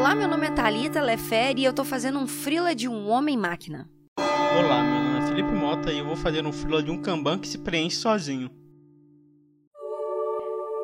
[0.00, 3.86] Olá, meu nome é Thalita Lefere e eu tô fazendo um frila de um homem-máquina.
[4.18, 7.38] Olá, meu nome é Felipe Mota e eu vou fazer um frila de um Kanban
[7.38, 8.50] que se preenche sozinho.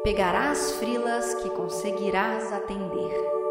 [0.05, 3.46] Pegarás frilas que conseguirás atender.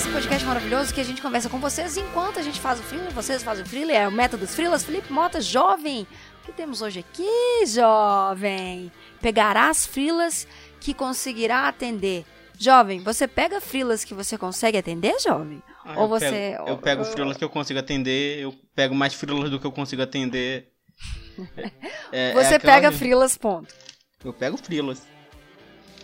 [0.00, 3.10] Esse podcast maravilhoso que a gente conversa com vocês enquanto a gente faz o freela,
[3.10, 4.82] vocês fazem o freela, é o método dos freelas.
[4.82, 6.06] Felipe Mota, jovem.
[6.40, 8.90] O que temos hoje aqui, jovem?
[9.20, 10.48] Pegará as freelas
[10.80, 12.24] que conseguirá atender.
[12.58, 15.62] Jovem, você pega freelas que você consegue atender, jovem?
[15.84, 16.30] Ah, Ou eu você.
[16.30, 19.72] Pego, eu pego freelas que eu consigo atender, eu pego mais freelas do que eu
[19.72, 20.68] consigo atender.
[22.12, 23.72] É, é você é pega freelas, ponto.
[24.24, 25.02] Eu pego freelas.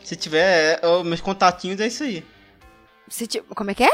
[0.05, 2.25] Se tiver, é, meus contatinhos é isso aí.
[3.09, 3.91] Se, tipo, como é que é?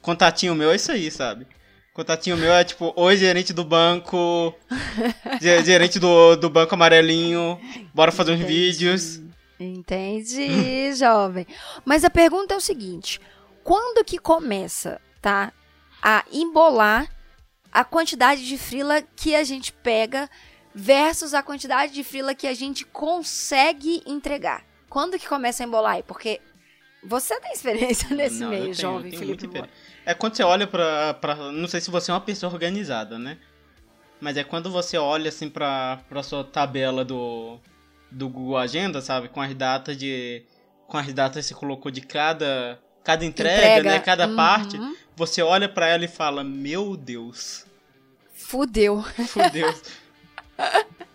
[0.00, 1.46] Contatinho meu é isso aí, sabe?
[1.92, 4.54] Contatinho meu é tipo, oi, gerente do banco,
[5.40, 7.58] gerente do, do banco amarelinho,
[7.94, 9.20] bora fazer uns vídeos.
[9.58, 11.46] Entendi, jovem.
[11.84, 13.20] Mas a pergunta é o seguinte:
[13.64, 15.52] quando que começa, tá?
[16.02, 17.10] A embolar
[17.72, 20.28] a quantidade de frila que a gente pega
[20.74, 24.62] versus a quantidade de frila que a gente consegue entregar.
[24.88, 26.02] Quando que começa a embolar aí?
[26.02, 26.40] Porque
[27.06, 29.48] você tem experiência nesse não, meio, tenho, jovem Felipe
[30.04, 31.34] É quando você olha pra, pra.
[31.52, 33.38] Não sei se você é uma pessoa organizada, né?
[34.20, 37.58] Mas é quando você olha assim pra, pra sua tabela do,
[38.10, 39.28] do Google Agenda, sabe?
[39.28, 40.42] Com as datas de.
[40.86, 42.80] Com as datas que você colocou de cada.
[43.04, 43.90] Cada entrega, entrega.
[43.90, 44.00] né?
[44.00, 44.36] Cada uhum.
[44.36, 44.78] parte.
[45.14, 47.64] Você olha para ela e fala, meu Deus.
[48.32, 49.02] Fudeu.
[49.02, 49.72] Fudeu.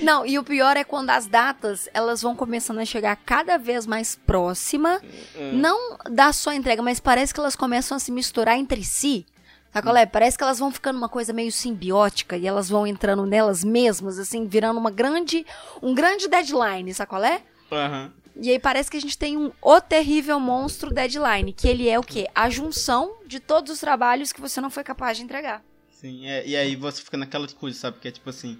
[0.00, 3.86] Não, e o pior é quando as datas elas vão começando a chegar cada vez
[3.86, 5.00] mais próxima,
[5.36, 5.52] hum.
[5.54, 9.26] não da sua entrega, mas parece que elas começam a se misturar entre si.
[9.72, 10.04] Sacolé?
[10.04, 10.08] Hum.
[10.12, 14.18] Parece que elas vão ficando uma coisa meio simbiótica e elas vão entrando nelas mesmas,
[14.18, 15.44] assim, virando uma grande,
[15.82, 17.42] um grande deadline, sacolé?
[17.70, 18.10] Uhum.
[18.36, 21.98] E aí parece que a gente tem um o terrível monstro deadline, que ele é
[21.98, 22.28] o quê?
[22.34, 25.62] A junção de todos os trabalhos que você não foi capaz de entregar.
[25.90, 27.98] Sim, é, e aí você fica naquela coisa, sabe?
[28.00, 28.58] Que é tipo assim,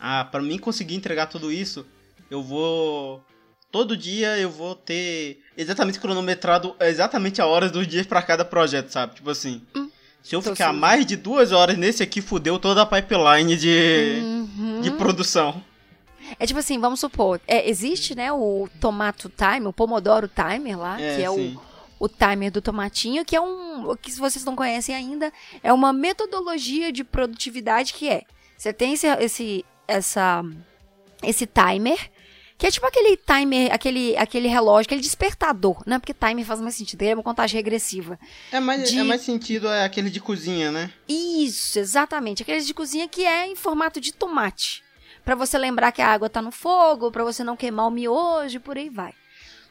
[0.00, 1.86] ah, para mim conseguir entregar tudo isso,
[2.30, 3.22] eu vou
[3.70, 8.88] todo dia eu vou ter exatamente cronometrado exatamente a horas dos dias para cada projeto,
[8.88, 9.14] sabe?
[9.14, 9.90] Tipo assim, hum,
[10.22, 10.78] se eu ficar sim.
[10.78, 14.80] mais de duas horas nesse aqui, fudeu toda a pipeline de, uhum.
[14.80, 15.62] de produção.
[16.38, 21.00] É tipo assim, vamos supor, é, existe, né, o Tomato Timer, o Pomodoro Timer lá,
[21.00, 21.60] é, que é o,
[21.98, 25.32] o timer do tomatinho, que é um, que se vocês não conhecem ainda,
[25.62, 28.22] é uma metodologia de produtividade que é,
[28.56, 30.42] você tem esse, esse essa
[31.22, 31.98] esse timer,
[32.56, 35.98] que é tipo aquele timer, aquele, aquele relógio, aquele despertador, né?
[35.98, 38.18] Porque timer faz mais sentido, ele é uma contagem regressiva.
[38.52, 38.98] É mais, de...
[38.98, 40.90] é mais sentido é aquele de cozinha, né?
[41.08, 42.42] Isso, exatamente.
[42.42, 44.82] Aquele de cozinha que é em formato de tomate.
[45.24, 48.60] para você lembrar que a água tá no fogo, para você não queimar o miojo,
[48.60, 49.14] por aí vai.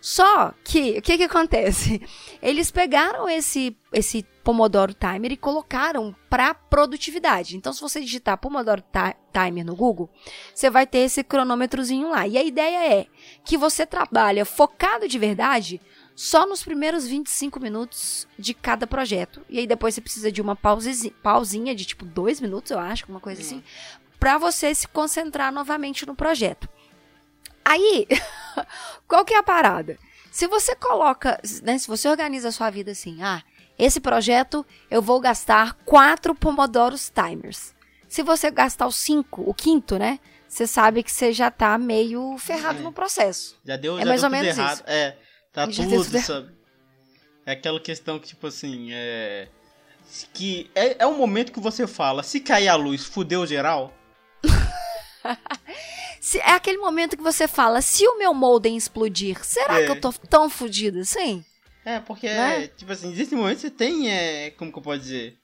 [0.01, 2.01] Só que, o que que acontece?
[2.41, 7.57] Eles pegaram esse, esse Pomodoro Timer e colocaram para produtividade.
[7.57, 8.83] Então, se você digitar Pomodoro
[9.33, 10.09] Timer no Google,
[10.53, 12.27] você vai ter esse cronômetrozinho lá.
[12.27, 13.07] E a ideia é
[13.43, 15.81] que você trabalha focado de verdade
[16.15, 19.41] só nos primeiros 25 minutos de cada projeto.
[19.49, 23.05] E aí depois você precisa de uma pausinha, pausinha de tipo dois minutos, eu acho,
[23.07, 23.63] uma coisa assim,
[24.19, 26.67] para você se concentrar novamente no projeto.
[27.63, 28.05] Aí,
[29.07, 29.97] qual que é a parada?
[30.31, 33.43] Se você coloca, né, se você organiza a sua vida assim, ah,
[33.77, 37.73] esse projeto eu vou gastar quatro Pomodoros Timers.
[38.07, 40.19] Se você gastar os cinco, o quinto, né?
[40.47, 42.81] Você sabe que você já tá meio ferrado é.
[42.81, 43.55] no processo.
[43.63, 44.77] Já deu, é já mais deu ou menos errado.
[44.77, 44.83] Isso.
[44.87, 45.17] É,
[45.53, 46.51] tá tudo, tudo sabe?
[47.45, 49.47] É aquela questão que, tipo assim, é.
[50.33, 53.93] Que é, é um momento que você fala, se cair a luz, fudeu geral.
[56.19, 59.85] Se, é aquele momento que você fala, se o meu modem explodir, será é.
[59.85, 61.43] que eu tô tão fodida assim?
[61.85, 62.67] É, porque, né?
[62.67, 65.37] tipo assim, existe momentos que você tem, é, como que eu posso dizer?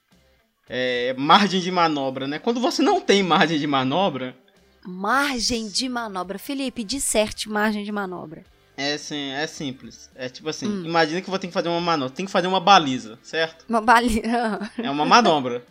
[0.68, 2.38] É, margem de manobra, né?
[2.38, 4.36] Quando você não tem margem de manobra...
[4.84, 6.38] Margem de manobra.
[6.38, 8.44] Felipe, disserte margem de manobra.
[8.76, 10.10] É, sim, é simples.
[10.14, 10.84] É tipo assim, hum.
[10.84, 12.14] imagina que você tem que fazer uma manobra.
[12.14, 13.64] Tem que fazer uma baliza, certo?
[13.68, 14.20] Uma baliza.
[14.78, 15.64] é uma manobra.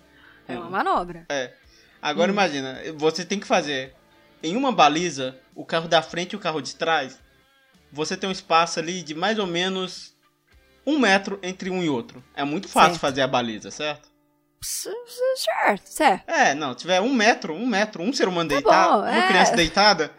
[0.47, 1.25] É uma manobra.
[1.29, 1.53] É.
[2.05, 2.35] Agora hum.
[2.35, 3.95] imagina, você tem que fazer
[4.43, 7.17] em uma baliza, o carro da frente e o carro de trás,
[7.91, 10.15] você tem um espaço ali de mais ou menos
[10.85, 12.23] um metro entre um e outro.
[12.35, 13.01] É muito fácil certo.
[13.01, 14.07] fazer a baliza, certo?
[14.61, 16.29] Certo, certo.
[16.29, 19.23] É, não, se tiver um metro, um metro, um ser humano Tá deitado, bom, uma
[19.23, 19.27] é.
[19.27, 20.11] criança deitada,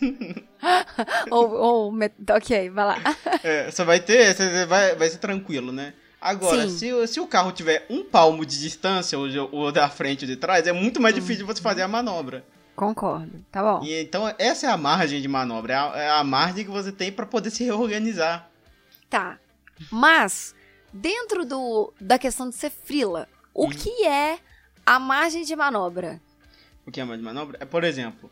[1.30, 1.92] ou, ou,
[2.34, 2.98] ok, vai lá.
[3.44, 5.94] é, você vai ter, você vai, vai ser tranquilo, né?
[6.20, 6.76] Agora, Sim.
[6.78, 10.28] se, o- se o carro tiver um palmo de distância, ou, ou da frente ou
[10.28, 11.02] de trás, é muito Hum.
[11.02, 12.44] mais difícil de você fazer a manobra.
[12.76, 13.84] Concordo, tá bom.
[13.84, 16.92] E, então, essa é a margem de manobra, é a, é a margem que você
[16.92, 18.50] tem pra poder se reorganizar.
[19.08, 19.38] Tá.
[19.90, 20.54] Mas,
[20.92, 23.70] dentro do, da questão de ser frila, o Hum.
[23.70, 24.38] que é
[24.84, 26.20] a margem de manobra?
[26.86, 27.58] O que é mais de manobra?
[27.60, 28.30] É, por exemplo,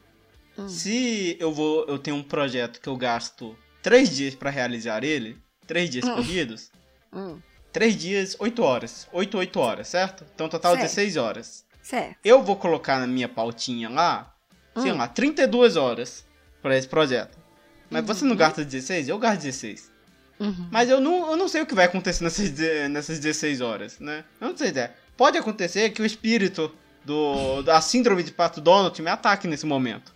[0.59, 0.69] Hum.
[0.69, 5.39] se eu vou, eu tenho um projeto que eu gasto três dias pra realizar ele,
[5.67, 6.15] três dias Hum.
[6.15, 6.71] corridos,
[7.13, 7.41] Hum,
[7.79, 10.25] três dias, oito horas, oito, oito horas, certo?
[10.35, 10.83] Então, total Certo.
[10.83, 11.65] 16 horas.
[11.81, 12.17] certo.
[12.25, 14.35] Eu vou colocar na minha pautinha lá,
[14.83, 14.97] sei Hum.
[14.97, 16.27] lá, 32 horas
[16.61, 17.39] pra esse projeto.
[17.89, 18.37] Mas você não Uhum.
[18.37, 19.09] gasta 16?
[19.09, 19.93] Eu gasto 16.
[20.41, 20.67] Uhum.
[20.73, 22.51] Mas eu não, eu não sei o que vai acontecer nessas,
[22.91, 24.25] nessas 16 horas, né?
[24.41, 24.93] Eu não sei ideia.
[25.17, 26.75] Pode acontecer que o espírito
[27.05, 30.13] do, da síndrome de Pato Donald me ataque nesse momento.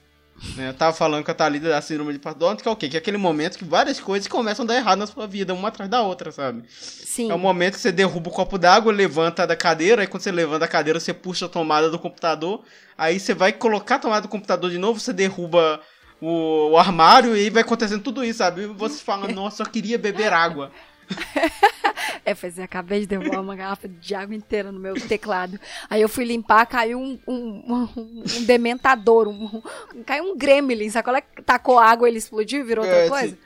[0.56, 0.68] Né?
[0.68, 2.88] Eu tava falando com a Thalida da síndrome de Donald, que é o quê?
[2.88, 5.68] Que é aquele momento que várias coisas começam a dar errado na sua vida, uma
[5.68, 6.64] atrás da outra, sabe?
[6.68, 7.30] Sim.
[7.30, 10.32] É o momento que você derruba o copo d'água, levanta da cadeira, aí quando você
[10.32, 12.62] levanta a cadeira, você puxa a tomada do computador,
[12.96, 15.80] aí você vai colocar a tomada do computador de novo, você derruba
[16.20, 18.62] o, o armário e aí vai acontecendo tudo isso, sabe?
[18.62, 20.70] E você fala, nossa, eu queria beber água.
[22.24, 25.58] É, pois é, acabei de derrubar uma garrafa de água inteira no meu teclado.
[25.90, 29.60] Aí eu fui limpar, caiu um, um, um- um dementador, um,
[30.06, 31.20] caiu um gremlin, sabe qual é?
[31.20, 33.34] que Tacou água, ele explodiu e virou outra É, coisa?
[33.34, 33.40] sim.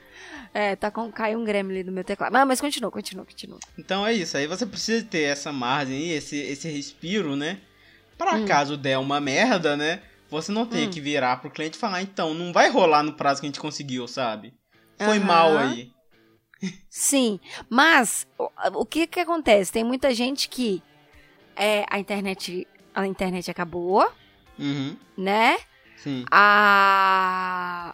[0.53, 2.31] É, tacou, caiu um gremlin no meu teclado.
[2.31, 3.59] Mas, mas continua, continua, continua.
[3.77, 7.59] Então é isso, aí você precisa ter essa margem aí, esse, esse respiro, né?
[8.17, 10.01] Pra caso der uma merda, né?
[10.29, 10.91] Você não tem Hum.
[10.91, 13.59] que virar pro cliente e falar, então, não vai rolar no prazo que a gente
[13.59, 14.53] conseguiu, sabe?
[14.97, 15.25] Foi Aham.
[15.27, 15.91] mal aí.
[16.89, 17.39] Sim,
[17.69, 18.49] mas o,
[18.81, 19.71] o que que acontece?
[19.71, 20.81] Tem muita gente que
[21.55, 24.11] é, a internet a internet acabou,
[24.57, 25.57] Uhum, né?
[25.97, 26.25] sim.
[26.31, 27.93] A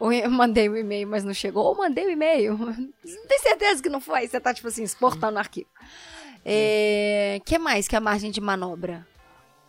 [0.00, 1.64] eu mandei o e-mail, mas não chegou.
[1.64, 2.56] Ou mandei o e-mail.
[2.58, 4.26] Não tem certeza que não foi.
[4.26, 5.68] Você tá, tipo assim, exportando o arquivo.
[6.44, 9.06] É, que mais que a margem de manobra?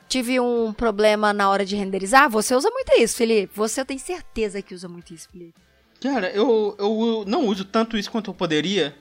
[0.08, 2.30] Tive um problema na hora de renderizar.
[2.32, 3.54] Você usa muito isso, Felipe.
[3.56, 5.60] Você tem certeza que usa muito isso, Felipe.
[6.04, 8.94] Cara, eu, eu não uso tanto isso quanto eu poderia,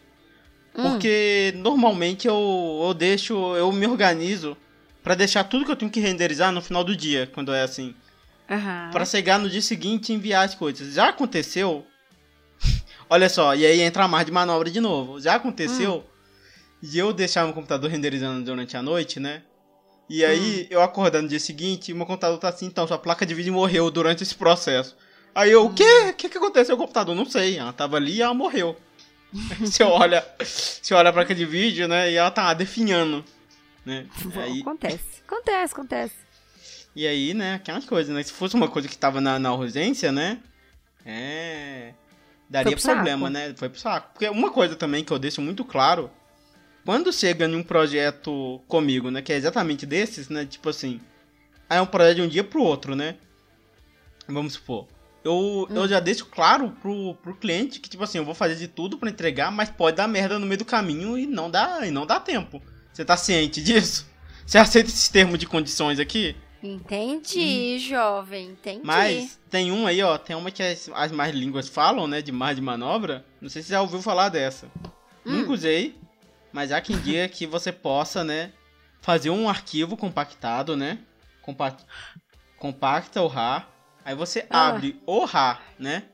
[0.73, 0.83] Hum.
[0.93, 4.57] porque normalmente eu, eu deixo, eu me organizo
[5.03, 7.93] pra deixar tudo que eu tenho que renderizar no final do dia, quando é assim.
[8.49, 8.91] Aham.
[8.93, 10.95] Pra chegar no dia seguinte e enviar as coisas.
[10.95, 11.85] Já aconteceu.
[13.11, 15.21] Olha só, e aí entra a margem de manobra de novo.
[15.21, 16.05] Já aconteceu
[16.81, 19.43] de eu deixar meu computador renderizando durante a noite, né?
[20.09, 23.27] E aí eu acordar no dia seguinte e meu computador tá assim, então sua placa
[23.27, 24.97] de vídeo morreu durante esse processo.
[25.35, 26.11] Aí eu, o quê?
[26.11, 27.15] O que, que aconteceu com o computador?
[27.15, 27.59] Não sei.
[27.59, 28.77] Ela tava ali e ela morreu.
[29.61, 32.11] você olha, você olha a placa de vídeo, né?
[32.11, 33.25] E ela tá definhando.
[33.85, 34.07] Né?
[34.37, 35.23] Aí, Acontece.
[35.27, 36.15] Acontece, acontece.
[36.95, 38.23] e aí, né, aquelas coisas, né?
[38.23, 40.39] Se fosse uma coisa que tava na, na urgência, né?
[41.05, 41.95] É.
[42.49, 43.33] Daria pro problema, saco.
[43.33, 43.55] né?
[43.57, 44.11] Foi pro saco.
[44.13, 46.11] Porque uma coisa também que eu deixo muito claro.
[46.85, 49.23] Quando chega em um projeto comigo, né?
[49.23, 50.45] Que é exatamente desses, né?
[50.45, 51.01] Tipo assim.
[51.69, 53.17] Aí é um projeto de um dia pro outro, né?
[54.29, 54.87] Vamos supor.
[55.25, 55.75] Eu, Hum.
[55.77, 58.99] eu já deixo claro pro, pro cliente que, tipo assim, eu vou fazer de tudo
[58.99, 62.05] pra entregar, mas pode dar merda no meio do caminho e não dá, e não
[62.07, 62.61] dá tempo.
[62.93, 64.07] Você tá ciente disso?
[64.45, 66.35] Você aceita esses termos de condições aqui?
[66.63, 68.51] Entendi, jovem.
[68.51, 68.79] Entendi.
[68.79, 68.85] Hum.
[68.85, 72.31] Mas tem um aí, ó, tem uma que as, as mais línguas falam, né, de
[72.33, 73.25] mais de manobra.
[73.41, 74.67] Não sei se você já ouviu falar dessa.
[75.25, 75.39] Hum.
[75.39, 75.97] Nunca usei,
[76.53, 78.53] mas há quem diga que você possa, né,
[79.01, 80.99] fazer um arquivo compactado, né,
[81.41, 81.77] compa
[82.59, 83.69] compacta o RAR,
[84.05, 84.69] aí você Ah.
[84.69, 86.05] abre o RAR, né,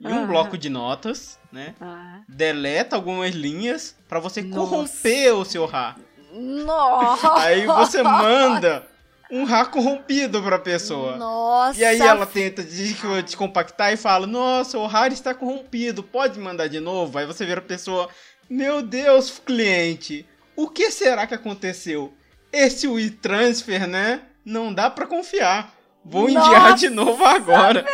[0.00, 0.26] em um Ah.
[0.26, 2.20] bloco de notas, né, Ah.
[2.28, 4.58] deleta algumas linhas pra você Nossa.
[4.60, 5.96] corromper o seu RAR.
[6.32, 7.34] Nossa!
[7.38, 8.86] Aí você manda
[9.30, 11.16] um RAR corrompido pra pessoa.
[11.16, 11.78] Nossa!
[11.80, 16.68] E aí ela tenta des- descompactar e fala: Nossa, o RAR está corrompido, pode mandar
[16.68, 17.18] de novo?
[17.18, 18.08] Aí você vira a pessoa:
[18.50, 20.26] Meu Deus, cliente,
[20.56, 22.12] o que será que aconteceu?
[22.52, 24.20] Esse WeTransfer, né?
[24.44, 25.73] Não dá pra confiar.
[26.04, 27.84] Vou enviar de Nossa, novo agora.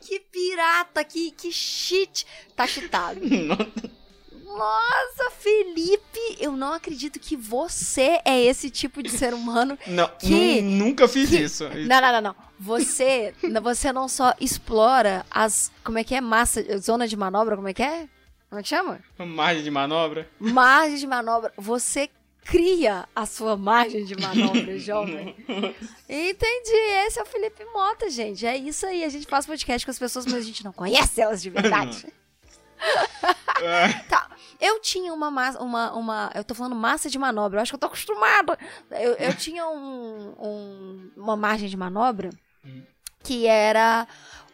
[0.00, 2.26] Que pirata, que, que shit.
[2.54, 3.20] Tá cheatado.
[4.44, 9.78] Nossa, Felipe, eu não acredito que você é esse tipo de ser humano.
[9.86, 11.64] Não, Que- nu- nunca fiz isso.
[11.68, 12.36] Não, não, não, não.
[12.58, 15.70] Você, você não só explora as.
[15.84, 16.20] Como é que é?
[16.20, 16.78] Massa.
[16.78, 18.08] Zona de manobra, como é que é?
[18.48, 19.00] Como é que chama?
[19.18, 20.28] Margem de manobra?
[20.38, 21.52] Margem de manobra.
[21.58, 22.08] Você
[22.46, 25.34] cria a sua margem de manobra, jovem.
[26.08, 26.76] Entendi.
[27.06, 28.46] Esse é o Felipe Mota, gente.
[28.46, 29.04] É isso aí.
[29.04, 32.06] A gente faz podcast com as pessoas, mas a gente não conhece elas de verdade.
[33.62, 34.30] É, Tá.
[34.60, 36.30] Eu tinha uma massa, uma, uma.
[36.34, 38.58] Eu tô falando massa de manobra, eu acho que eu tô acostumada.
[38.90, 42.30] Eu, eu tinha um, um- uma margem de manobra
[42.64, 42.82] Hum.
[43.22, 44.06] que era.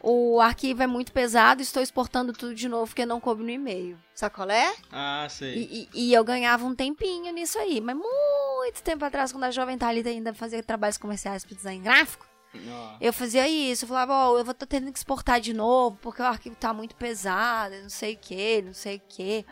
[0.03, 3.97] O arquivo é muito pesado, estou exportando tudo de novo porque não coube no e-mail.
[4.15, 4.75] Sacolé?
[4.91, 5.55] Ah, sei.
[5.55, 7.81] E, e- e eu ganhava um tempinho nisso aí.
[7.81, 12.27] Mas muito tempo atrás, quando a Jovem Thalita ainda fazia trabalhos comerciais para design gráfico,
[12.55, 13.85] Ó, eu fazia isso.
[13.85, 16.73] Eu falava, ó, eu vou tô tendo que exportar de novo porque o arquivo tá
[16.75, 19.47] muito pesado, não sei o que, não sei o que.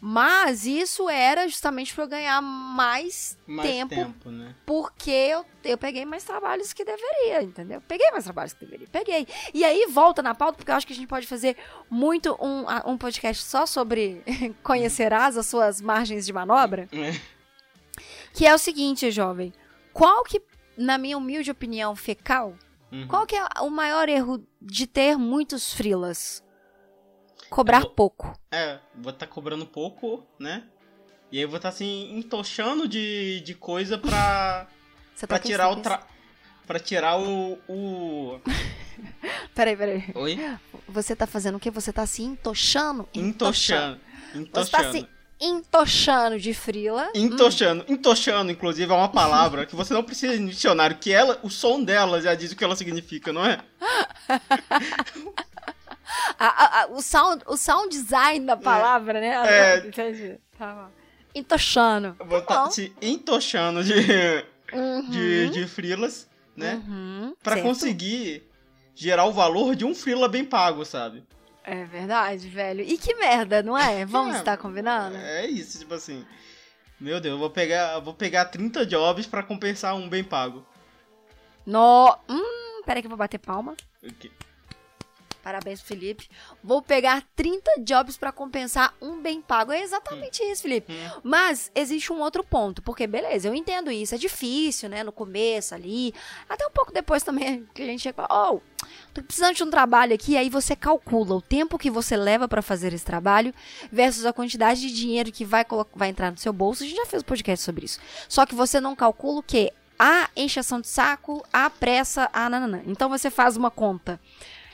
[0.00, 4.54] Mas isso era justamente para eu ganhar mais, mais tempo, tempo, né?
[4.66, 7.80] porque eu, eu peguei mais trabalhos que deveria, entendeu?
[7.88, 9.26] Peguei mais trabalhos que deveria, peguei.
[9.54, 11.56] E aí volta na pauta, porque eu acho que a gente pode fazer
[11.88, 14.22] muito um, um podcast só sobre
[14.62, 16.88] conhecerás as suas margens de manobra.
[16.96, 17.36] É.
[18.34, 19.50] Que é o seguinte, jovem.
[19.94, 20.42] Qual que,
[20.76, 22.54] na minha humilde opinião fecal,
[22.92, 23.08] Uhum.
[23.08, 26.44] qual que é o maior erro de ter muitos frilas?
[27.50, 28.38] Cobrar vou- pouco.
[28.50, 30.64] É, vou estar cobrando pouco, né?
[31.30, 34.66] E aí eu vou estar assim, entochando de, de coisa pra,
[35.14, 36.00] Você pra tá com tirar o tra...
[36.66, 37.58] Pra tirar o.
[37.68, 38.40] o...
[39.54, 40.04] Peraí, peraí.
[40.14, 40.38] Oi?
[40.88, 41.70] Você tá fazendo o quê?
[41.70, 43.08] Você tá se entochando?
[43.14, 44.00] Entochando.
[44.32, 44.92] Você tá Entochando.
[44.92, 45.08] se
[45.40, 47.10] entochando de frila.
[47.14, 47.84] Entochando.
[47.88, 51.82] Entochando, inclusive, é uma palavra que você não precisa de dicionário, que ela, o som
[51.84, 53.60] dela já diz o que ela significa, não é?
[56.38, 59.28] A- a- o, sound, o sound design da palavra, né?
[59.46, 59.78] É.
[59.86, 60.38] Entendi.
[60.58, 60.90] Tá bom.
[61.34, 62.16] Entochando.
[62.18, 63.94] Vou Tá estar se entochando de,
[64.72, 65.10] Uhum.
[65.10, 66.74] de, de frilas, né?
[66.86, 67.34] Uhum.
[67.42, 67.66] Pra certo.
[67.66, 68.42] conseguir
[68.94, 71.22] gerar o valor de um frila bem pago, sabe?
[71.62, 72.80] É verdade, velho.
[72.82, 74.04] E que merda, não é?
[74.06, 75.16] Vamos É, estar combinando?
[75.16, 76.24] É isso, tipo assim.
[76.98, 80.64] Meu Deus, eu vou pegar, vou pegar 30 jobs pra compensar um bem pago.
[81.66, 82.16] No...
[82.28, 83.74] Hum, peraí que eu vou bater palma.
[84.02, 84.30] Ok.
[85.46, 86.28] Parabéns, Felipe.
[86.60, 89.70] Vou pegar 30 jobs pra compensar um bem pago.
[89.70, 90.92] É exatamente isso, Felipe.
[90.92, 91.20] Hum.
[91.22, 95.72] Mas existe um outro ponto, porque beleza, eu entendo isso, é difícil, né, no começo
[95.72, 96.12] ali,
[96.48, 98.60] até um pouco depois também que a gente chega, oh,
[99.14, 102.60] tô precisando de um trabalho aqui, aí você calcula o tempo que você leva pra
[102.60, 103.54] fazer esse trabalho
[103.92, 106.82] versus a quantidade de dinheiro que vai, vai entrar no seu bolso.
[106.82, 108.00] A gente já fez um podcast sobre isso.
[108.28, 109.72] Só que você não calcula o quê?
[109.96, 112.82] A encheção de saco, a pressa, a nananã.
[112.84, 114.20] Então você faz uma conta.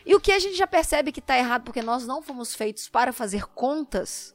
[0.05, 2.89] E o que a gente já percebe que tá errado, porque nós não fomos feitos
[2.89, 4.35] para fazer contas,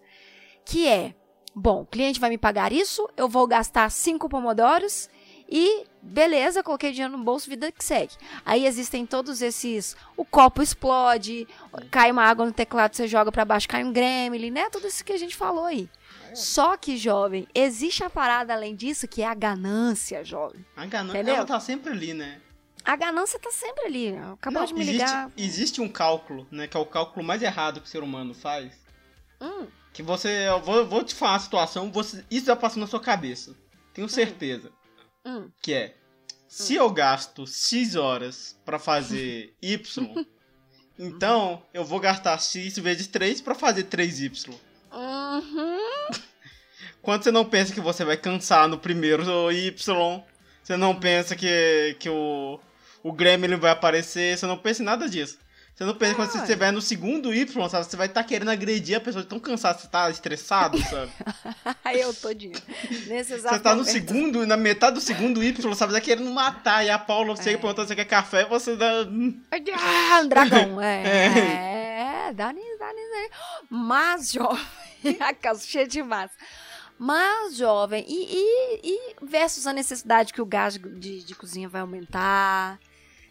[0.66, 1.16] que é,
[1.56, 5.10] bom, o cliente vai me pagar isso, eu vou gastar cinco pomodoros
[5.50, 8.14] e beleza, coloquei dinheiro no bolso, vida que segue.
[8.46, 11.48] Aí existem todos esses, o copo explode,
[11.90, 14.70] cai uma água no teclado, você joga pra baixo, cai um gremlin, né?
[14.70, 15.90] Tudo isso que a gente falou aí.
[16.34, 20.66] Só que, jovem, existe a parada além disso, que é a ganância, jovem.
[20.76, 22.42] A ganância, ela tá sempre ali, né?
[22.88, 24.16] A ganância tá sempre ali.
[24.34, 25.32] Acabou Não, de me existe, ligar.
[25.38, 26.68] existe um cálculo, né?
[26.68, 28.72] Que é o cálculo mais errado que o ser humano faz.
[29.42, 30.48] Hum, Que você.
[30.48, 33.56] Eu vou, vou te falar a situação, você, isso já passou na sua cabeça.
[33.94, 34.72] Tenho certeza.
[35.26, 35.50] hum.
[35.62, 35.96] Que é.
[36.48, 40.26] Se eu gasto X horas pra fazer Y,
[40.98, 44.54] então eu vou gastar X vezes 3 pra fazer 3Y.
[44.94, 45.78] Uhum.
[47.02, 50.24] Quando você não pensa que você vai cansar no primeiro Y,
[50.64, 52.60] você não pensa que, que o,
[53.08, 55.38] o Gremlin vai aparecer, você não pensa em nada disso.
[55.76, 56.42] Você não pensa que quando você Ah.
[56.42, 57.86] estiver no segundo Y, sabe?
[57.86, 61.12] Você vai estar querendo agredir a pessoa de tão cansado, você tá estressado, sabe?
[61.86, 62.60] Aí eu todinho.
[63.06, 63.92] Nesse exato Você tá no momento.
[63.94, 65.92] segundo, na metade do segundo Y, sabe?
[65.94, 66.84] Você tá querendo matar.
[66.84, 67.58] E a Paula chega É.
[67.58, 68.90] perguntando se quer café, você dá.
[69.76, 70.82] Ah, um dragão.
[70.82, 73.30] É, é dá nisso, dá nisso aí.
[73.70, 74.66] Mas, jovem,
[75.20, 76.34] a casa cheia de massa.
[76.98, 81.82] Mas, jovem, e, e, e versus a necessidade que o gás de, de cozinha vai
[81.82, 82.80] aumentar.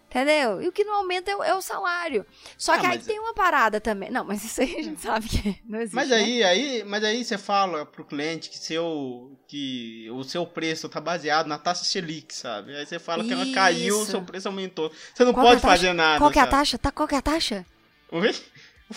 [0.08, 0.62] Entendeu?
[0.62, 2.24] E o que não aumenta é, o- é o salário.
[2.56, 4.08] Só Ah, que aí tem uma parada também.
[4.10, 5.94] Não, mas isso aí a gente sabe que não existe.
[5.96, 6.16] Mas né?
[6.16, 11.00] aí, aí, mas aí você fala pro cliente que seu que o seu preço tá
[11.00, 12.74] baseado na taxa Selic, sabe?
[12.76, 14.10] Aí você fala que ela caiu, o Isso.
[14.12, 14.90] seu preço aumentou.
[15.12, 16.18] Você não Qual é pode fazer nada.
[16.18, 16.78] Qual que é a taxa?
[16.78, 17.66] Tá, qual que é a taxa?
[18.12, 18.34] Oi?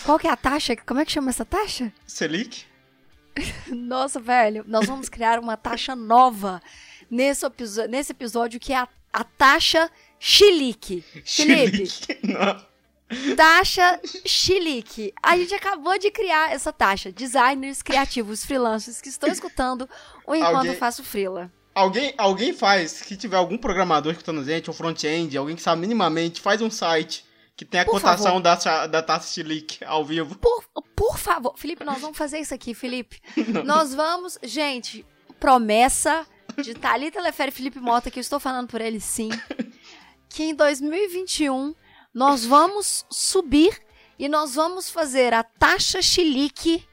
[0.05, 0.75] Qual que é a taxa?
[0.77, 1.91] Como é que chama essa taxa?
[2.05, 2.65] Selic?
[3.67, 6.61] Nossa, velho, nós vamos criar uma taxa nova
[7.09, 7.45] nesse,
[7.89, 11.03] nesse episódio que é a, a taxa chilique.
[11.25, 12.19] Felipe.
[12.23, 12.69] Não.
[13.35, 15.13] taxa chilique.
[15.23, 17.11] A gente acabou de criar essa taxa.
[17.11, 19.89] Designers criativos, freelancers que estão escutando
[20.27, 21.51] o Enquanto Alguém- Faço Freela.
[21.73, 25.79] Alguém, alguém faz, que tiver algum programador escutando a gente, ou front-end, alguém que sabe
[25.79, 27.23] minimamente, faz um site
[27.55, 28.55] que tem a Por cotação da,
[28.87, 30.35] da taxa Selic ao vivo.
[30.37, 30.63] Por,
[30.95, 33.19] por favor, Felipe, nós vamos fazer isso aqui, Felipe.
[33.63, 35.05] Nós vamos, gente,
[35.39, 36.25] promessa
[36.61, 39.29] de Thalita Lefere e Felipe Mota, que eu estou falando por ele sim,
[40.29, 41.73] que em 2021
[42.13, 43.77] nós vamos subir
[44.17, 46.85] e nós vamos fazer a taxa chilique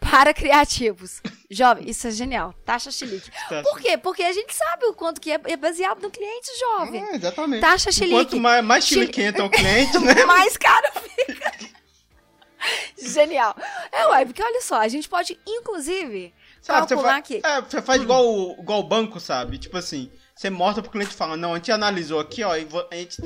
[0.00, 1.20] para criativos.
[1.50, 2.52] Jovem, isso é genial.
[2.64, 3.30] Taxa chilique.
[3.62, 3.96] Por quê?
[3.96, 7.02] Porque a gente sabe o quanto que é é baseado no cliente jovem.
[7.02, 7.60] É, exatamente.
[7.60, 8.14] Taxa chilique.
[8.16, 10.24] Quanto mais, mais Chili- chiliquento é o cliente, né?
[10.26, 10.86] mais caro
[11.26, 11.52] fica.
[12.98, 13.54] Genial.
[13.92, 17.40] É, ué, porque olha só, a gente pode, inclusive, Sabe, você, calcular fa aqui.
[17.44, 19.58] é, você faz igual, o- igual o banco, sabe?
[19.58, 22.66] Tipo assim, você mostra pro cliente e fala, não, a gente analisou aqui, ó, e
[22.90, 23.18] a gente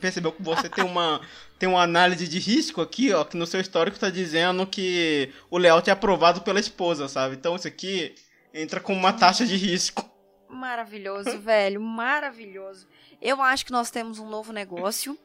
[0.00, 1.20] percebeu que você tem uma,
[1.58, 5.58] tem uma análise de risco aqui, ó, que no seu histórico tá dizendo que o
[5.58, 7.34] layout é aprovado pela esposa, sabe?
[7.34, 8.14] Então isso aqui
[8.54, 10.08] entra com uma taxa de risco.
[10.48, 12.86] Maravilhoso, velho, maravilhoso.
[13.20, 15.18] Eu acho que nós temos um novo negócio.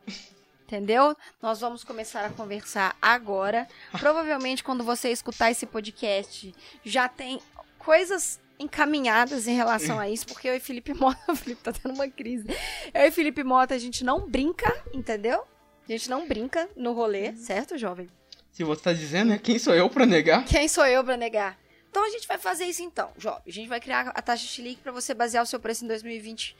[0.65, 1.17] Entendeu?
[1.41, 3.67] Nós vamos começar a conversar agora.
[3.99, 7.41] Provavelmente, quando você escutar esse podcast, já tem
[7.77, 11.93] coisas encaminhadas em relação a isso, porque eu e Felipe Mota, o Felipe tá tendo
[11.93, 12.45] uma crise.
[12.93, 15.43] Eu e Felipe Mota, a gente não brinca, entendeu?
[15.87, 18.07] A gente não brinca no rolê, certo, jovem?
[18.51, 19.39] Se você tá dizendo, né?
[19.41, 20.45] Quem sou eu pra negar?
[20.45, 21.57] Quem sou eu pra negar?
[21.89, 23.43] Então a gente vai fazer isso então, jovem.
[23.45, 26.55] A gente vai criar a taxa Chilique pra você basear o seu preço em 2020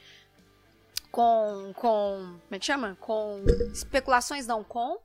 [1.10, 2.96] com com, como é que chama?
[3.00, 4.98] Com especulações não, com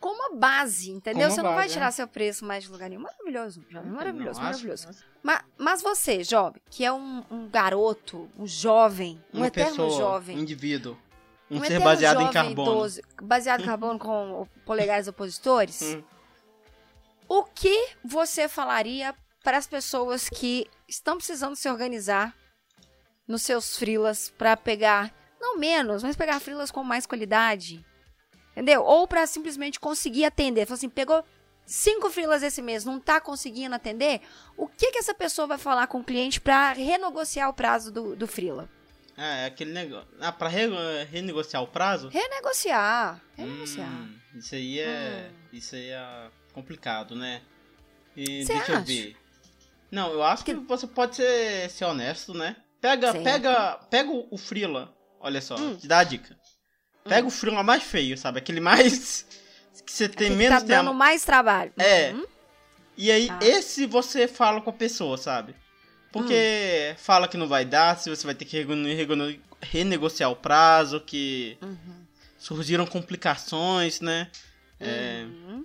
[0.00, 1.28] com uma base, entendeu?
[1.28, 1.90] Uma você não vai base, tirar é.
[1.90, 3.02] seu preço mais de lugar nenhum.
[3.02, 4.88] Maravilhoso, jovem, maravilhoso, Não, maravilhoso.
[4.88, 9.70] acho- Ma- Mas, você, jovem, que é um, um garoto, um jovem, um Uma eterno
[9.70, 10.96] pessoa, jovem, um indivíduo.
[11.50, 12.70] Um, ser eterno baseado em carbono.
[12.72, 16.02] idoso, baseado em carbono com polegares opositores, Hum.
[17.28, 22.34] o que você falaria para as pessoas que estão precisando se organizar
[23.28, 27.84] nos seus frilas para pegar, não menos, mas pegar frilas com mais qualidade?
[28.56, 28.82] Entendeu?
[28.82, 30.66] Ou para simplesmente conseguir atender.
[30.72, 31.22] Assim, pegou
[31.66, 34.22] cinco frilas esse mês, não tá conseguindo atender?
[34.56, 38.16] O que que essa pessoa vai falar com o cliente para renegociar o prazo do,
[38.16, 38.66] do frila?
[39.14, 40.08] É, é aquele negócio.
[40.20, 42.08] Ah, pra re- renegociar o prazo?
[42.08, 43.20] Renegociar.
[43.36, 43.88] Renegociar.
[43.90, 45.30] Hum, isso aí é.
[45.52, 47.42] Isso aí é complicado, né?
[48.16, 48.84] E Cê deixa eu acha?
[48.86, 49.16] ver.
[49.90, 52.56] Não, eu acho que você pode ser, ser honesto, né?
[52.80, 53.24] Pega, Certo.
[53.24, 54.94] pega, pega o, o Freela.
[55.20, 55.76] Olha só, Hum.
[55.76, 56.36] te dá a dica.
[57.08, 58.38] Pega o Freela mais feio, sabe?
[58.38, 59.26] Aquele mais.
[59.84, 60.94] Que você tem Que menos tá dando tempo.
[60.98, 61.72] mais trabalho.
[61.78, 62.10] É.
[62.12, 62.24] Uhum.
[62.96, 63.38] E aí, Tá.
[63.42, 65.54] esse você fala com a pessoa, sabe?
[66.10, 66.96] Porque Hum.
[66.98, 68.66] fala que não vai dar, se você vai ter que
[69.62, 72.04] renegociar o prazo, que Uhum.
[72.38, 74.28] surgiram complicações, né?
[74.80, 75.64] É, Uhum.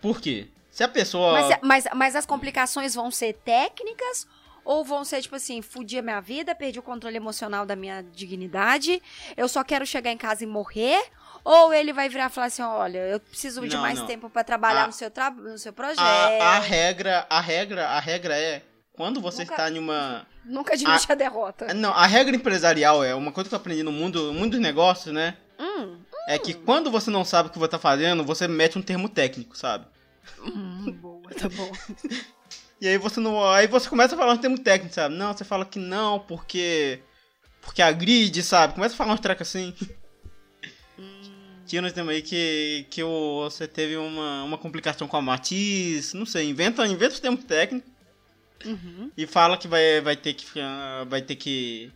[0.00, 0.48] Por quê?
[0.70, 1.32] Se a pessoa.
[1.32, 4.26] Mas, mas, mas as complicações vão ser técnicas
[4.70, 8.02] ou vão ser, tipo assim, fudi a minha vida, perdi o controle emocional da minha
[8.02, 9.02] dignidade,
[9.36, 11.02] eu só quero chegar em casa e morrer?
[11.44, 14.06] Ou ele vai virar e falar assim, olha, eu preciso de Não, mais não.
[14.06, 15.98] tempo pra trabalhar A- no, seu tra no seu projeto.
[15.98, 20.24] a, a regra, a regra, a regra é quando você Nunca- está em uma.
[20.44, 21.74] Nunca admite a, derrota.
[21.74, 25.12] Não, a regra empresarial é uma coisa que eu aprendi no mundo, mundo dos negócios,
[25.12, 25.36] né?
[25.58, 28.82] Hum, É que quando você não sabe o que você tá fazendo, você mete um
[28.82, 29.84] termo técnico, sabe?
[30.38, 31.72] hum, boa, tá bom.
[32.80, 33.44] E aí você não.
[33.52, 35.14] Aí você começa a falar um termo técnico, sabe?
[35.14, 37.00] Não, você fala que não, porque.
[37.60, 38.74] Porque a grid, sabe?
[38.74, 39.74] Começa a falar uns trecos assim.
[41.66, 46.12] Tinha uns termos aí que, que o- você teve uma, uma complicação com a Matiz,
[46.14, 47.88] não sei, inventa, inventa os termos técnicos
[48.64, 49.10] Uhum.
[49.16, 50.46] e fala que vai, vai ter que
[51.08, 51.90] vai ter que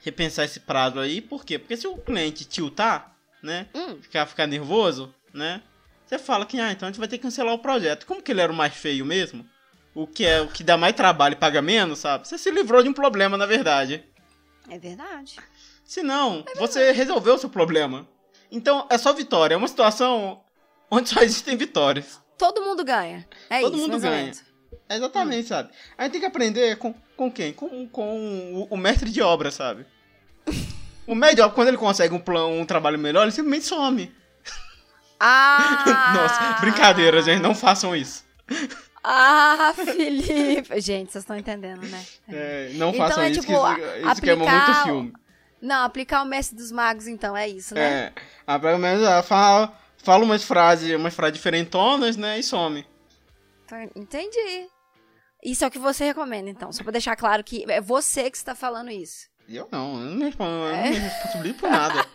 [0.00, 1.58] repensar esse prazo aí, por quê?
[1.58, 3.68] Porque se o cliente tiltar, né?
[3.74, 5.62] Hum, Ficar, ficar nervoso, né?
[6.04, 8.04] Você fala que, ah, então a gente vai ter que cancelar o projeto.
[8.06, 9.46] Como que ele era o mais feio mesmo?
[9.98, 12.28] O que é o que dá mais trabalho e paga menos, sabe?
[12.28, 14.04] Você se livrou de um problema, na verdade.
[14.70, 15.34] é verdade.
[15.84, 18.06] Se não, você resolveu o seu problema.
[18.48, 19.54] Então é só vitória.
[19.54, 20.40] É uma situação
[20.88, 22.20] onde só existem vitórias.
[22.38, 23.26] Todo mundo ganha.
[23.50, 24.32] É Todo isso, mundo mais ou ganha.
[24.88, 25.70] É exatamente, sabe?
[25.96, 27.52] A gente tem que aprender com, com quem?
[27.52, 29.84] Com, com o, o mestre de obra, sabe?
[31.08, 34.14] O mestre de obra, quando ele consegue um, plano, um trabalho melhor, ele simplesmente some.
[35.18, 36.12] Ah!
[36.14, 37.42] Nossa, brincadeira, gente.
[37.42, 38.24] Não façam isso.
[39.10, 40.80] Ah, Felipe!
[40.80, 42.04] Gente, vocês estão entendendo, né?
[42.28, 45.12] É, não Então façam é isso, tipo, que isso, isso queima aplicar muito o- filme.
[45.62, 47.82] Não, aplicar o mestre dos magos, então, é isso, né?
[48.04, 48.12] É.
[48.46, 52.38] Ah, pelo menos ela fala, fala umas frases, umas frases diferentonas, né?
[52.38, 52.86] E some.
[53.66, 54.68] Tá, Entendi.
[55.42, 56.70] Isso é o que você recomenda, então.
[56.72, 59.26] Só pra deixar claro que é você que está falando isso.
[59.48, 60.84] Eu não, eu não me, respondo, eu É.
[60.84, 62.06] não me responsabilizo por nada.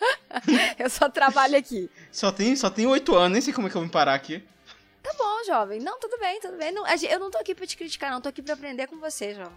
[0.78, 1.90] Eu só trabalho aqui.
[2.10, 4.42] Só tem, só oito anos, nem sei como é que eu vim parar aqui.
[5.40, 5.80] Bom, jovem.
[5.80, 6.72] Não, tudo bem, tudo bem.
[6.72, 8.20] Não, eu não tô aqui pra te criticar, não.
[8.20, 9.54] Tô aqui pra aprender com você, jovem.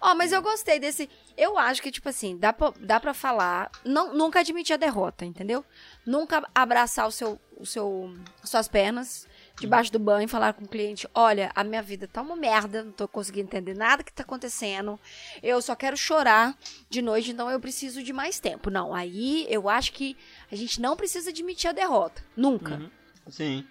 [0.00, 1.08] Ó, mas eu gostei desse.
[1.36, 3.70] Eu acho que, tipo assim, dá pra, dá pra falar.
[3.84, 5.64] Não, nunca admitir a derrota, entendeu?
[6.04, 9.26] Nunca abraçar o seu, o seu, suas pernas
[9.58, 12.84] debaixo do banho e falar com o cliente: olha, a minha vida tá uma merda,
[12.84, 14.98] não tô conseguindo entender nada que tá acontecendo.
[15.42, 16.56] Eu só quero chorar
[16.88, 18.70] de noite, então eu preciso de mais tempo.
[18.70, 20.16] Não, aí eu acho que
[20.50, 22.22] a gente não precisa admitir a derrota.
[22.36, 22.90] Nunca.
[23.28, 23.66] Sim,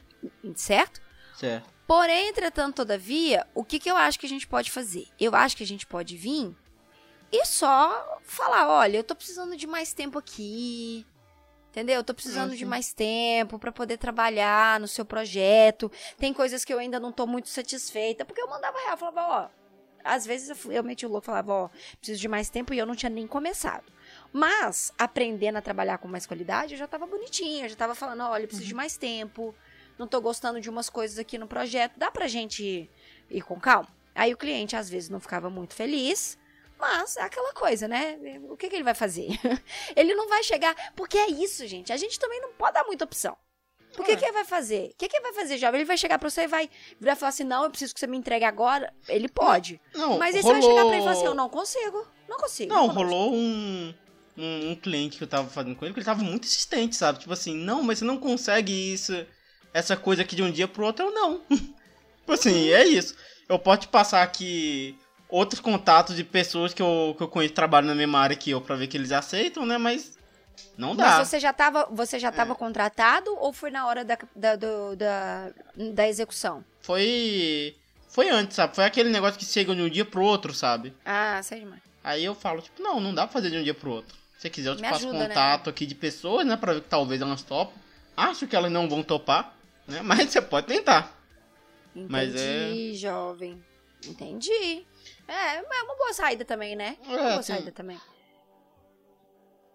[0.56, 1.05] Certo?
[1.38, 1.74] Certo.
[1.88, 5.08] Porém, entretanto, todavia, o que, que eu acho que a gente pode fazer?
[5.20, 6.56] Eu acho que a gente pode vir
[7.32, 11.06] e só falar: olha, eu tô precisando de mais tempo aqui.
[11.70, 11.98] Entendeu?
[11.98, 12.66] Eu tô precisando de sim.
[12.66, 15.92] mais tempo para poder trabalhar no seu projeto.
[16.18, 18.24] Tem coisas que eu ainda não tô muito satisfeita.
[18.24, 19.66] Porque eu mandava real, falava, ó.
[20.02, 22.86] Às vezes eu, eu meti o louco falava, ó, preciso de mais tempo e eu
[22.86, 23.92] não tinha nem começado.
[24.32, 28.22] Mas, aprendendo a trabalhar com mais qualidade, eu já tava bonitinha, eu já tava falando,
[28.22, 29.54] olha, eu preciso de mais tempo,
[29.98, 32.90] não tô gostando de umas coisas aqui no projeto, dá pra gente ir,
[33.30, 33.88] ir com calma?
[34.14, 36.38] Aí o cliente às vezes não ficava muito feliz,
[36.80, 38.18] mas é aquela coisa, né?
[38.50, 39.28] O que, que ele vai fazer?
[39.96, 40.76] ele não vai chegar.
[40.96, 41.92] Porque é isso, gente.
[41.92, 43.36] A gente também não pode dar muita opção.
[43.94, 44.16] Por que, É.
[44.18, 44.92] que ele vai fazer?
[44.92, 45.80] O que, que ele vai fazer, jovem?
[45.80, 48.00] Ele vai chegar pra você e vai virar e falar assim: não, eu preciso que
[48.00, 48.94] você me entregue agora.
[49.08, 49.80] Ele pode.
[49.94, 50.62] Não, Mas aí rolou...
[50.62, 52.08] você vai chegar pra ele e falar assim: eu não consigo.
[52.28, 52.74] Não consigo.
[52.74, 53.04] Não, consigo.
[53.04, 53.94] rolou um,
[54.38, 57.20] um, um cliente que eu tava fazendo com ele, que ele tava muito insistente, sabe?
[57.20, 59.26] Tipo assim, não, mas você não consegue isso,
[59.78, 61.40] essa coisa aqui de um dia pro outro, eu não.
[61.50, 63.16] tipo assim, é isso.
[63.48, 64.98] Eu posso te passar aqui
[65.30, 68.50] outros contatos de pessoas que eu, que eu conheço que trabalham na mesma área que
[68.52, 69.78] eu pra ver que eles aceitam, né?
[69.78, 70.18] Mas
[70.78, 71.18] não dá.
[71.18, 72.32] Mas você já tava, você já É.
[72.32, 75.52] tava contratado ou foi na hora da, da, do- da,
[75.94, 76.64] da execução?
[76.82, 77.76] Foi.
[78.10, 78.74] Foi antes, sabe?
[78.76, 80.94] Foi aquele negócio que chega de um dia pro outro, sabe?
[81.06, 81.82] Ah, sei demais.
[82.02, 84.16] Aí eu falo, tipo, não, não dá pra fazer de um dia pro outro.
[84.38, 85.28] Se você quiser, eu te Me passo ajuda, né?
[85.28, 86.56] contato aqui de pessoas, né?
[86.56, 87.76] Pra ver que talvez elas topem.
[88.16, 89.54] Acho que elas não vão topar,
[89.88, 90.02] né?
[90.02, 91.14] Mas você pode tentar.
[91.96, 93.64] Entendi, Mas é- jovem.
[94.06, 94.86] Entendi.
[95.28, 96.98] É, é uma boa saída também, né?
[97.04, 97.98] É uma É, boa tem- saída também.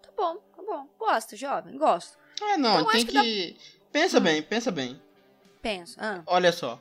[0.01, 0.87] Tá bom, tá bom.
[0.97, 2.17] Gosto, jovem, gosto.
[2.41, 3.11] É, não, Então, tem que.
[3.21, 3.57] que
[3.91, 5.01] Pensa bem, pensa bem.
[5.61, 5.97] Penso.
[5.99, 6.75] Ah, Olha só.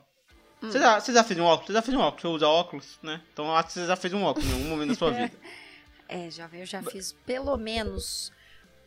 [0.63, 0.71] Hum.
[0.71, 1.67] Você, já, você já fez um óculos?
[1.67, 2.21] Você já fez um óculos?
[2.23, 3.21] Você usa óculos, né?
[3.33, 5.33] Então eu acho que você já fez um óculos em algum momento da sua vida.
[6.09, 8.33] é, jovem, eu já fiz pelo menos.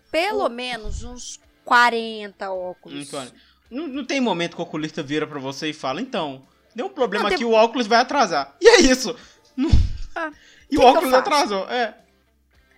[0.09, 3.13] Pelo menos uns 40 óculos.
[3.13, 3.31] Olha.
[3.73, 6.89] Não, não tem momento que o oculista vira pra você e fala, então, deu um
[6.89, 8.55] problema Não, tem- aqui, o óculos vai atrasar.
[8.61, 9.15] E é isso.
[10.15, 10.31] Ah,
[10.69, 11.97] e o óculos atrasou, é.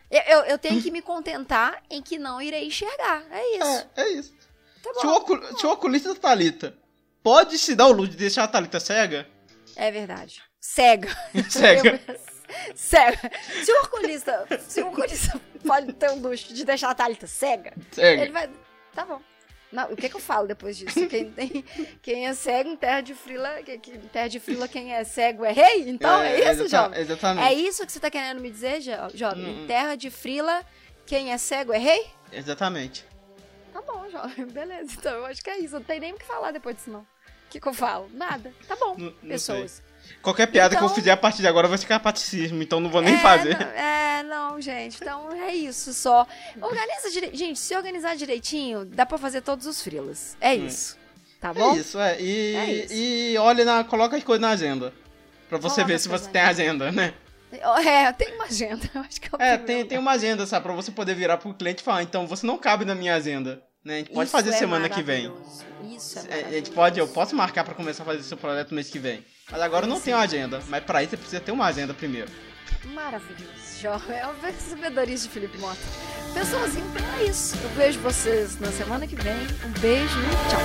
[0.10, 3.26] Eu, eu, eu tenho que me contentar em que não irei enxergar.
[3.30, 3.88] É isso.
[3.98, 4.34] É, é isso.
[4.82, 5.16] Tá Se o, bom.
[5.18, 6.78] ocul- se o oculista da Thalita
[7.22, 9.28] pode se dar o luxo de deixar a Thalita cega,
[9.76, 10.42] É verdade.
[10.62, 11.10] Cega.
[11.50, 12.00] cega.
[12.74, 13.32] cega.
[13.66, 17.74] Se o oculista, se o oculista pode ter o luxo de deixar a Thalita cega,
[17.92, 18.22] cega.
[18.22, 18.50] ele vai.
[18.94, 19.22] Tá bom.
[19.76, 21.06] Não, o que, que eu falo depois disso?
[21.08, 21.64] Quem, tem,
[22.02, 25.04] quem é cego em terra de frila, que, que, em terra de frila, quem é
[25.04, 25.90] cego é rei?
[25.90, 27.00] Então é, isso, exata- jovem?
[27.02, 27.48] Exatamente.
[27.48, 29.46] É isso que você tá querendo me dizer, jo- jovem?
[29.46, 29.64] Hum.
[29.64, 30.64] Em terra de frila,
[31.06, 32.08] quem é cego é rei?
[32.32, 33.06] Exatamente.
[33.74, 34.46] Tá bom, jovem.
[34.48, 34.94] Beleza.
[34.98, 35.76] Então eu acho que é isso.
[35.76, 37.02] Não tem nem o que falar depois disso, não.
[37.02, 37.06] O
[37.50, 38.10] que, que eu falo?
[38.14, 38.54] Nada.
[38.68, 39.84] Tá bom, Não- não pessoas.
[40.22, 42.90] Qualquer piada que eu Então- fizer a partir de agora vai ficar paticismo, então não
[42.90, 43.58] vou nem é, fazer.
[43.60, 44.98] Não, é, não, gente.
[45.02, 46.26] Então é isso só.
[46.62, 47.38] Organiza direitinho.
[47.38, 50.36] Gente, se organizar direitinho, dá pra fazer todos os frilas.
[50.42, 50.98] É isso.
[51.40, 51.76] Tá bom?
[51.76, 52.20] É isso, é.
[52.22, 52.94] E, É isso.
[52.94, 53.84] e olha na.
[53.84, 54.92] Coloca as coisas na agenda.
[55.48, 57.14] Pra você Coloca ver se você tem agenda, né?
[57.86, 58.90] É, tem uma agenda.
[59.08, 60.64] Acho que É, tenho tem, tem uma agenda, sabe?
[60.66, 63.62] Pra você poder virar pro cliente e falar, então você não cabe na minha agenda.
[63.84, 63.94] Né?
[63.94, 65.32] A gente pode Isso fazer é semana que vem.
[65.96, 68.74] Isso é, É, a gente pode, eu posso marcar pra começar a fazer seu projeto
[68.74, 69.24] mês que vem.
[69.52, 70.62] Mas agora eu não tenho agenda.
[70.68, 72.32] Mas pra isso você precisa ter uma agenda primeiro.
[72.86, 74.18] Maravilhoso, jovem.
[74.18, 75.80] É o vencedorista de Felipe Mota.
[76.34, 77.56] Pessoas, então é isso.
[77.64, 79.36] Eu vejo vocês na semana que vem.
[79.66, 80.60] Um beijo e tchau.